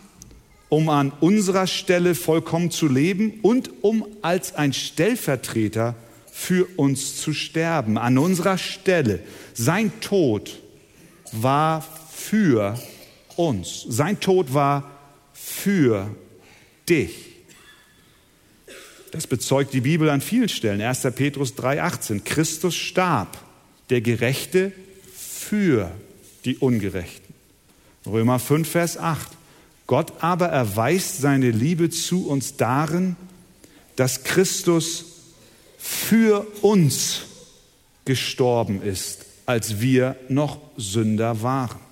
um 0.69 0.89
an 0.89 1.11
unserer 1.19 1.67
Stelle 1.67 2.15
vollkommen 2.15 2.71
zu 2.71 2.87
leben 2.87 3.33
und 3.41 3.69
um 3.83 4.05
als 4.21 4.55
ein 4.55 4.73
Stellvertreter 4.73 5.95
für 6.31 6.65
uns 6.77 7.17
zu 7.21 7.33
sterben. 7.33 7.97
An 7.97 8.17
unserer 8.17 8.57
Stelle. 8.57 9.19
Sein 9.53 9.91
Tod 9.99 10.59
war 11.31 11.85
für 12.11 12.79
uns. 13.37 13.85
Sein 13.87 14.19
Tod 14.19 14.53
war 14.53 14.91
für 15.33 16.15
dich. 16.87 17.11
Das 19.11 19.27
bezeugt 19.27 19.73
die 19.73 19.81
Bibel 19.81 20.09
an 20.09 20.21
vielen 20.21 20.49
Stellen. 20.49 20.81
1. 20.81 21.01
Petrus 21.15 21.53
3,18. 21.55 22.21
Christus 22.21 22.75
starb, 22.75 23.37
der 23.89 24.01
Gerechte 24.01 24.71
für 25.15 25.91
die 26.45 26.57
Ungerechten. 26.57 27.33
Römer 28.05 28.39
5, 28.39 28.67
Vers 28.67 28.97
8. 28.97 29.27
Gott 29.85 30.13
aber 30.21 30.47
erweist 30.47 31.19
seine 31.19 31.51
Liebe 31.51 31.89
zu 31.89 32.27
uns 32.27 32.57
darin, 32.57 33.15
dass 33.95 34.23
Christus 34.23 35.05
für 35.77 36.47
uns 36.61 37.21
gestorben 38.05 38.81
ist, 38.81 39.25
als 39.45 39.79
wir 39.79 40.15
noch 40.29 40.59
Sünder 40.77 41.43
waren. 41.43 41.82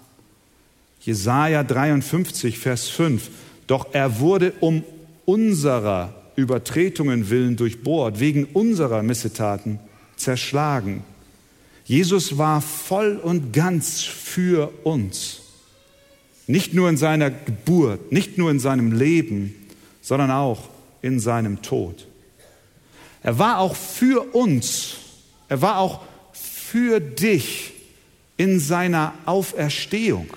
Jesaja 1.01 1.63
53, 1.63 2.59
Vers 2.59 2.87
5. 2.89 3.29
Doch 3.67 3.87
er 3.93 4.19
wurde 4.19 4.53
um 4.59 4.83
unserer 5.25 6.13
Übertretungen 6.35 7.29
willen 7.29 7.55
durchbohrt, 7.55 8.19
wegen 8.19 8.45
unserer 8.45 9.03
Missetaten 9.03 9.79
zerschlagen. 10.15 11.03
Jesus 11.85 12.37
war 12.37 12.61
voll 12.61 13.17
und 13.17 13.51
ganz 13.51 14.03
für 14.03 14.71
uns. 14.83 15.41
Nicht 16.47 16.73
nur 16.73 16.89
in 16.89 16.97
seiner 16.97 17.31
Geburt, 17.31 18.11
nicht 18.11 18.37
nur 18.37 18.51
in 18.51 18.59
seinem 18.59 18.91
Leben, 18.91 19.55
sondern 20.01 20.31
auch 20.31 20.69
in 21.01 21.19
seinem 21.19 21.61
Tod. 21.61 22.07
Er 23.23 23.39
war 23.39 23.59
auch 23.59 23.75
für 23.75 24.21
uns, 24.35 24.95
er 25.47 25.61
war 25.61 25.77
auch 25.77 26.01
für 26.33 26.99
dich 26.99 27.73
in 28.37 28.59
seiner 28.59 29.13
Auferstehung. 29.25 30.27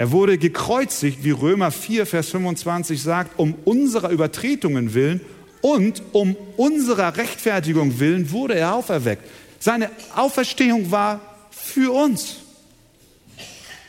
Er 0.00 0.12
wurde 0.12 0.38
gekreuzigt, 0.38 1.24
wie 1.24 1.30
Römer 1.30 1.70
4, 1.70 2.06
Vers 2.06 2.30
25 2.30 3.02
sagt, 3.02 3.38
um 3.38 3.52
unserer 3.66 4.08
Übertretungen 4.08 4.94
willen 4.94 5.20
und 5.60 6.02
um 6.12 6.38
unserer 6.56 7.18
Rechtfertigung 7.18 8.00
willen 8.00 8.30
wurde 8.30 8.54
er 8.54 8.76
auferweckt. 8.76 9.22
Seine 9.58 9.90
Auferstehung 10.16 10.90
war 10.90 11.20
für 11.50 11.92
uns. 11.92 12.36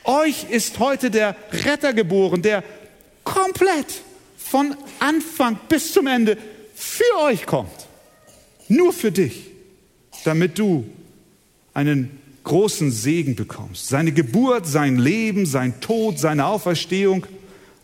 Euch 0.03 0.47
ist 0.49 0.79
heute 0.79 1.11
der 1.11 1.33
Retter 1.49 1.93
geboren, 1.93 2.41
der 2.41 2.61
komplett 3.23 4.01
von 4.35 4.75
Anfang 4.99 5.57
bis 5.69 5.93
zum 5.93 6.07
Ende 6.07 6.37
für 6.75 7.19
euch 7.21 7.45
kommt. 7.45 7.87
Nur 8.67 8.91
für 8.91 9.13
dich, 9.13 9.45
damit 10.25 10.59
du 10.59 10.83
einen 11.73 12.20
großen 12.43 12.91
Segen 12.91 13.35
bekommst. 13.35 13.87
Seine 13.87 14.11
Geburt, 14.11 14.67
sein 14.67 14.97
Leben, 14.97 15.45
sein 15.45 15.79
Tod, 15.81 16.19
seine 16.19 16.45
Auferstehung, 16.45 17.25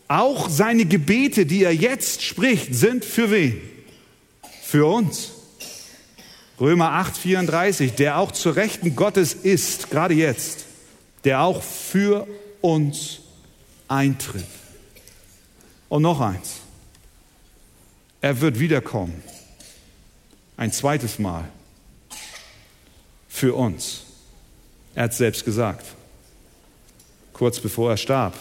auch 0.08 0.48
seine 0.48 0.86
Gebete, 0.86 1.46
die 1.46 1.64
er 1.64 1.74
jetzt 1.74 2.22
spricht, 2.22 2.74
sind 2.74 3.04
für 3.04 3.30
wen? 3.30 3.60
Für 4.62 4.86
uns. 4.86 5.32
Römer 6.60 6.92
8, 6.92 7.16
34, 7.16 7.92
der 7.92 8.18
auch 8.18 8.32
zur 8.32 8.56
Rechten 8.56 8.96
Gottes 8.96 9.32
ist, 9.34 9.90
gerade 9.90 10.14
jetzt, 10.14 10.64
der 11.24 11.42
auch 11.42 11.62
für 11.62 12.26
uns 12.60 13.20
eintritt. 13.86 14.44
Und 15.88 16.02
noch 16.02 16.20
eins, 16.20 16.56
er 18.20 18.40
wird 18.40 18.58
wiederkommen, 18.58 19.22
ein 20.56 20.72
zweites 20.72 21.18
Mal, 21.18 21.48
für 23.28 23.54
uns. 23.54 24.07
Er 24.98 25.04
hat 25.04 25.12
es 25.12 25.18
selbst 25.18 25.44
gesagt. 25.44 25.86
Kurz 27.32 27.60
bevor 27.60 27.88
er 27.88 27.96
starb, 27.96 28.34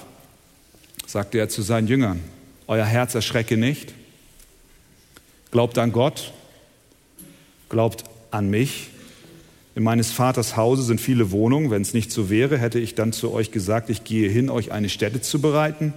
sagte 1.05 1.37
er 1.37 1.49
zu 1.49 1.61
seinen 1.61 1.87
Jüngern, 1.87 2.19
euer 2.65 2.83
Herz 2.83 3.13
erschrecke 3.13 3.57
nicht, 3.57 3.93
glaubt 5.51 5.77
an 5.77 5.91
Gott, 5.91 6.33
glaubt 7.69 8.05
an 8.31 8.49
mich. 8.49 8.89
In 9.75 9.83
meines 9.83 10.11
Vaters 10.11 10.57
Hause 10.57 10.81
sind 10.81 10.99
viele 10.99 11.29
Wohnungen. 11.29 11.69
Wenn 11.69 11.83
es 11.83 11.93
nicht 11.93 12.11
so 12.11 12.31
wäre, 12.31 12.57
hätte 12.57 12.79
ich 12.79 12.95
dann 12.95 13.13
zu 13.13 13.31
euch 13.33 13.51
gesagt, 13.51 13.91
ich 13.91 14.03
gehe 14.03 14.27
hin, 14.27 14.49
euch 14.49 14.71
eine 14.71 14.89
Stätte 14.89 15.21
zu 15.21 15.39
bereiten. 15.39 15.93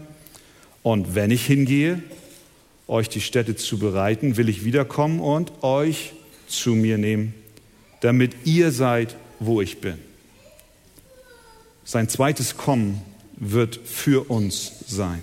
Und 0.83 1.15
wenn 1.15 1.31
ich 1.31 1.47
hingehe, 1.47 2.03
euch 2.87 3.09
die 3.09 3.23
Stätte 3.23 3.57
zu 3.57 3.79
bereiten, 3.79 4.37
will 4.37 4.51
ich 4.51 4.63
wiederkommen 4.67 5.21
und 5.21 5.63
euch 5.63 6.13
zu 6.49 6.75
mir 6.75 6.99
nehmen, 6.99 7.33
damit 8.01 8.33
ihr 8.45 8.73
seid, 8.73 9.17
wo 9.39 9.63
ich 9.63 9.81
bin. 9.81 10.10
Sein 11.91 12.09
zweites 12.09 12.57
Kommen 12.57 13.03
wird 13.35 13.75
für 13.75 14.31
uns 14.31 14.71
sein. 14.87 15.21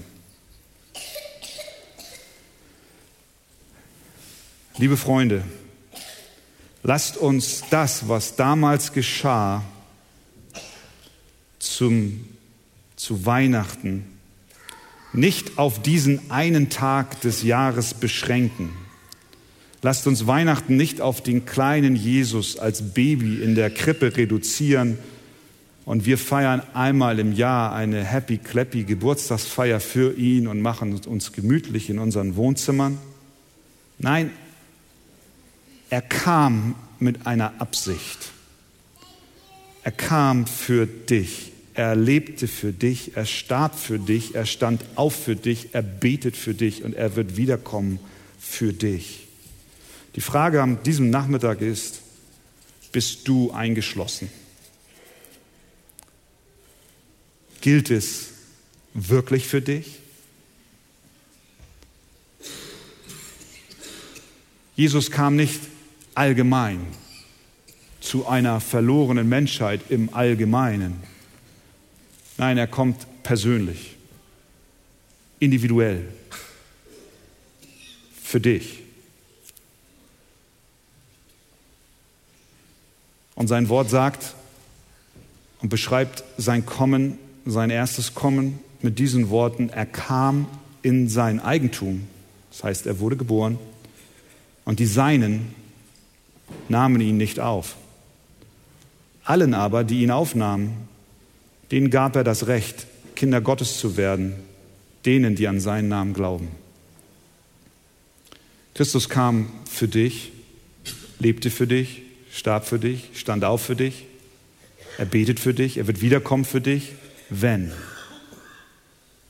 Liebe 4.78 4.98
Freunde, 4.98 5.46
lasst 6.84 7.16
uns 7.16 7.64
das, 7.70 8.10
was 8.10 8.36
damals 8.36 8.92
geschah, 8.92 9.64
zum, 11.58 12.28
zu 12.98 13.26
Weihnachten 13.26 14.04
nicht 15.14 15.58
auf 15.60 15.82
diesen 15.82 16.30
einen 16.30 16.70
Tag 16.70 17.22
des 17.22 17.44
Jahres 17.44 17.94
beschränken. 17.94 18.74
Lasst 19.84 20.06
uns 20.06 20.28
Weihnachten 20.28 20.76
nicht 20.76 21.00
auf 21.00 21.24
den 21.24 21.46
kleinen 21.46 21.96
Jesus 21.96 22.60
als 22.60 22.94
Baby 22.94 23.42
in 23.42 23.56
der 23.56 23.70
Krippe 23.70 24.18
reduzieren, 24.18 24.98
und 25.88 26.06
wir 26.06 26.18
feiern 26.18 26.62
einmal 26.74 27.18
im 27.18 27.32
Jahr 27.32 27.74
eine 27.74 28.04
happy 28.04 28.40
clappy 28.40 28.84
Geburtstagsfeier 28.84 29.80
für 29.80 30.18
ihn 30.18 30.50
und 30.50 30.60
machen 30.62 31.00
uns 31.06 31.32
gemütlich 31.32 31.90
in 31.90 31.98
unseren 31.98 32.36
Wohnzimmern. 32.36 32.98
Nein, 33.98 34.32
er 35.90 36.02
kam 36.02 36.76
mit 37.00 37.26
einer 37.26 37.62
Absicht. 37.62 38.34
Er 39.84 39.94
kam 39.94 40.46
für 40.46 40.88
dich. 40.88 41.54
Er 41.74 41.96
lebte 41.96 42.50
für 42.50 42.74
dich. 42.74 43.16
Er 43.16 43.26
starb 43.26 43.80
für 43.80 43.98
dich. 43.98 44.36
Er 44.36 44.46
stand 44.46 44.84
auf 44.96 45.16
für 45.16 45.38
dich. 45.38 45.74
Er 45.74 45.84
betet 45.84 46.36
für 46.36 46.54
dich 46.54 46.84
und 46.84 46.96
er 46.96 47.16
wird 47.16 47.38
wiederkommen 47.38 48.00
für 48.38 48.74
dich. 48.74 49.26
Die 50.18 50.22
Frage 50.22 50.62
an 50.62 50.84
diesem 50.84 51.12
Nachmittag 51.12 51.62
ist, 51.62 52.02
bist 52.92 53.26
du 53.30 53.52
eingeschlossen? 53.52 54.30
Gilt 57.68 57.92
es 57.92 58.30
wirklich 58.94 59.46
für 59.46 59.62
dich? 59.62 60.00
Jesus 64.78 65.12
kam 65.12 65.36
nicht 65.36 65.60
allgemein 66.16 66.80
zu 68.00 68.26
einer 68.26 68.62
verlorenen 68.62 69.28
Menschheit 69.28 69.82
im 69.90 70.14
Allgemeinen. 70.14 71.04
Nein, 72.38 72.58
er 72.58 72.68
kommt 72.68 73.06
persönlich, 73.24 73.98
individuell, 75.42 76.08
für 78.24 78.40
dich. 78.40 78.80
Und 83.36 83.50
sein 83.50 83.68
Wort 83.68 83.90
sagt 83.90 84.36
und 85.60 85.68
beschreibt 85.68 86.24
sein 86.38 86.66
Kommen, 86.66 87.20
sein 87.52 87.70
erstes 87.70 88.14
Kommen 88.14 88.60
mit 88.82 89.00
diesen 89.00 89.30
Worten, 89.30 89.70
er 89.70 89.86
kam 89.86 90.48
in 90.82 91.10
sein 91.10 91.40
Eigentum. 91.40 92.08
Das 92.52 92.64
heißt, 92.64 92.88
er 92.88 93.00
wurde 93.00 93.18
geboren 93.18 93.58
und 94.66 94.80
die 94.80 94.86
Seinen 94.86 95.54
nahmen 96.70 97.02
ihn 97.02 97.18
nicht 97.18 97.40
auf. 97.40 97.76
Allen 99.24 99.54
aber, 99.54 99.84
die 99.84 100.04
ihn 100.04 100.12
aufnahmen, 100.12 100.88
denen 101.72 101.90
gab 101.90 102.16
er 102.16 102.24
das 102.24 102.48
Recht, 102.48 102.88
Kinder 103.16 103.42
Gottes 103.42 103.80
zu 103.80 103.98
werden, 103.98 104.34
denen, 105.06 105.36
die 105.36 105.48
an 105.48 105.60
seinen 105.60 105.90
Namen 105.90 106.14
glauben. 106.14 106.50
Christus 108.74 109.10
kam 109.10 109.52
für 109.70 109.88
dich, 109.88 110.32
lebte 111.20 111.50
für 111.50 111.68
dich, 111.68 112.04
starb 112.32 112.66
für 112.66 112.80
dich, 112.80 113.10
stand 113.16 113.44
auf 113.44 113.62
für 113.62 113.76
dich, 113.76 114.06
er 114.98 115.06
betet 115.06 115.40
für 115.40 115.54
dich, 115.54 115.78
er 115.78 115.88
wird 115.88 116.02
wiederkommen 116.02 116.46
für 116.46 116.62
dich, 116.62 116.94
wenn 117.30 117.72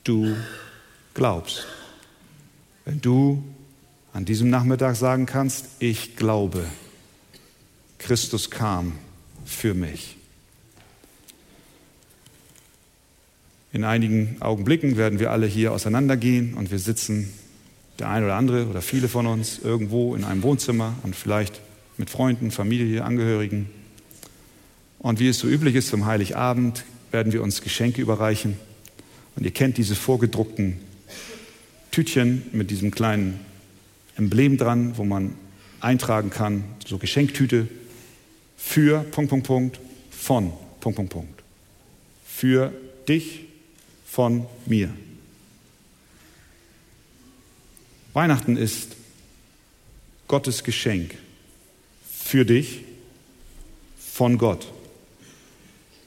du 0.03 0.36
glaubst. 1.13 1.65
Wenn 2.86 3.01
du 3.01 3.43
an 4.13 4.25
diesem 4.25 4.49
Nachmittag 4.49 4.95
sagen 4.95 5.25
kannst, 5.25 5.65
ich 5.79 6.15
glaube, 6.15 6.65
Christus 7.99 8.49
kam 8.49 8.93
für 9.45 9.73
mich. 9.73 10.17
In 13.73 13.83
einigen 13.83 14.38
Augenblicken 14.41 14.97
werden 14.97 15.19
wir 15.19 15.31
alle 15.31 15.45
hier 15.45 15.73
auseinandergehen 15.73 16.53
und 16.53 16.71
wir 16.71 16.79
sitzen, 16.79 17.33
der 17.99 18.10
eine 18.10 18.25
oder 18.25 18.36
andere 18.36 18.67
oder 18.67 18.81
viele 18.81 19.10
von 19.10 19.27
uns, 19.27 19.60
irgendwo 19.60 20.15
in 20.15 20.23
einem 20.23 20.43
Wohnzimmer 20.43 20.95
und 21.03 21.15
vielleicht 21.15 21.62
mit 21.97 22.10
Freunden, 22.10 22.51
Familie, 22.51 23.03
Angehörigen. 23.03 23.69
Und 24.99 25.19
wie 25.19 25.27
es 25.27 25.39
so 25.39 25.47
üblich 25.47 25.75
ist 25.75 25.89
zum 25.89 26.05
Heiligabend, 26.05 26.86
werden 27.12 27.34
wir 27.34 27.43
uns 27.43 27.62
Geschenke 27.62 28.02
überreichen. 28.02 28.58
Und 29.36 29.43
ihr 29.43 29.52
kennt 29.52 29.78
diese 29.78 29.96
vorgedruckten 29.96 30.80
Tütchen 31.91 32.43
mit 32.52 32.72
diesem 32.72 32.91
kleinen 32.91 33.39
Emblem 34.15 34.58
dran, 34.58 34.98
wo 34.98 35.04
man 35.04 35.36
eintragen 35.80 36.30
kann, 36.30 36.63
so 36.86 36.98
Geschenktüte 36.98 37.67
für 38.58 39.04
Punkt, 39.12 39.30
Punkt, 39.30 39.48
Punkt, 39.48 39.80
von 40.12 40.52
Punkt, 40.80 40.96
Punkt, 40.96 41.13
Punkt. 41.13 41.43
Für 42.26 42.74
dich, 43.08 43.46
von 44.06 44.46
mir. 44.65 44.89
Weihnachten 48.13 48.58
ist 48.58 48.96
Gottes 50.28 50.63
Geschenk 50.63 51.15
für 52.10 52.46
dich, 52.46 52.84
von 54.00 54.38
Gott. 54.38 54.67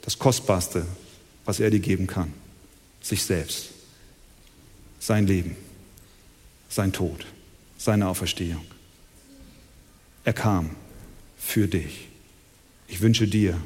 Das 0.03 0.19
Kostbarste, 0.19 0.87
was 1.45 1.61
er 1.61 1.71
dir 1.71 1.81
geben 1.81 2.07
kann. 2.07 2.33
Sich 3.03 3.23
selbst. 3.23 3.71
Sein 4.99 5.27
Leben. 5.27 5.57
Sein 6.69 6.93
Tod 6.93 7.27
seine 7.81 8.09
Auferstehung. 8.09 8.65
Er 10.25 10.35
kam 10.35 10.71
für 11.39 11.67
dich. 11.67 12.09
Ich 12.89 13.01
wünsche 13.01 13.27
dir 13.27 13.59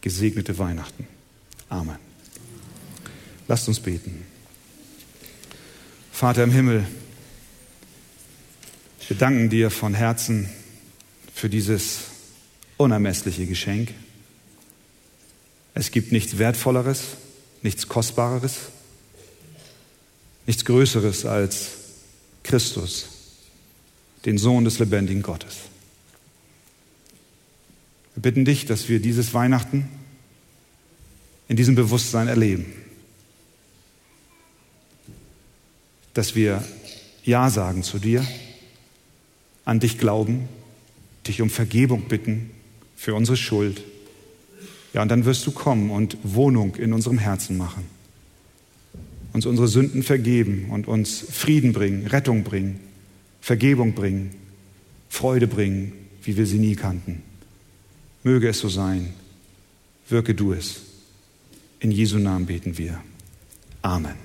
gesegnete 0.00 0.56
Weihnachten. 0.58 1.06
Amen. 1.68 1.98
Lasst 3.46 3.68
uns 3.68 3.78
beten. 3.78 4.24
Vater 6.12 6.44
im 6.44 6.50
Himmel, 6.50 6.86
wir 9.06 9.16
danken 9.18 9.50
dir 9.50 9.70
von 9.70 9.92
Herzen 9.92 10.48
für 11.34 11.50
dieses 11.50 12.04
unermessliche 12.78 13.44
Geschenk. 13.44 13.92
Es 15.74 15.90
gibt 15.90 16.12
nichts 16.12 16.38
Wertvolleres, 16.38 17.02
nichts 17.62 17.88
Kostbareres, 17.88 18.54
nichts 20.46 20.64
Größeres 20.64 21.26
als 21.26 21.70
Christus, 22.44 23.06
den 24.24 24.38
Sohn 24.38 24.64
des 24.64 24.78
lebendigen 24.78 25.22
Gottes. 25.22 25.56
Wir 28.14 28.22
bitten 28.22 28.44
dich, 28.44 28.66
dass 28.66 28.88
wir 28.88 29.00
dieses 29.00 29.34
Weihnachten 29.34 29.88
in 31.48 31.56
diesem 31.56 31.74
Bewusstsein 31.74 32.28
erleben. 32.28 32.66
Dass 36.14 36.36
wir 36.36 36.64
Ja 37.24 37.50
sagen 37.50 37.82
zu 37.82 37.98
dir, 37.98 38.24
an 39.64 39.80
dich 39.80 39.98
glauben, 39.98 40.48
dich 41.26 41.42
um 41.42 41.50
Vergebung 41.50 42.02
bitten 42.02 42.50
für 42.96 43.14
unsere 43.14 43.36
Schuld. 43.36 43.82
Ja, 44.94 45.02
und 45.02 45.10
dann 45.10 45.26
wirst 45.26 45.46
du 45.46 45.50
kommen 45.50 45.90
und 45.90 46.16
Wohnung 46.22 46.76
in 46.76 46.92
unserem 46.92 47.18
Herzen 47.18 47.58
machen 47.58 47.84
uns 49.34 49.46
unsere 49.46 49.68
Sünden 49.68 50.04
vergeben 50.04 50.66
und 50.70 50.86
uns 50.86 51.26
Frieden 51.28 51.72
bringen, 51.72 52.06
Rettung 52.06 52.44
bringen, 52.44 52.78
Vergebung 53.40 53.92
bringen, 53.92 54.30
Freude 55.08 55.48
bringen, 55.48 55.92
wie 56.22 56.36
wir 56.36 56.46
sie 56.46 56.58
nie 56.58 56.76
kannten. 56.76 57.22
Möge 58.22 58.48
es 58.48 58.60
so 58.60 58.68
sein. 58.68 59.12
Wirke 60.08 60.34
du 60.34 60.52
es. 60.52 60.82
In 61.80 61.90
Jesu 61.90 62.18
Namen 62.18 62.46
beten 62.46 62.78
wir. 62.78 63.02
Amen. 63.82 64.23